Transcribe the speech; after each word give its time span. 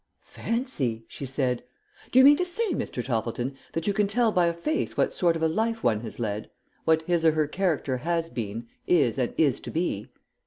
"Fancy!" 0.31 1.05
she 1.07 1.27
said. 1.27 1.61
"Do 2.11 2.17
you 2.17 2.25
mean 2.25 2.37
to 2.37 2.43
say, 2.43 2.71
Mr. 2.73 3.05
Toppleton, 3.05 3.55
that 3.73 3.85
you 3.85 3.93
can 3.93 4.07
tell 4.07 4.31
by 4.31 4.47
a 4.47 4.53
face 4.53 4.97
what 4.97 5.13
sort 5.13 5.35
of 5.35 5.43
a 5.43 5.47
life 5.47 5.83
one 5.83 5.99
has 6.01 6.17
led; 6.19 6.49
what 6.85 7.03
his 7.03 7.23
or 7.23 7.33
her 7.33 7.45
character 7.45 7.97
has 7.97 8.27
been, 8.27 8.67
is, 8.87 9.19
and 9.19 9.31
is 9.37 9.59
to 9.59 9.69
be?" 9.69 10.09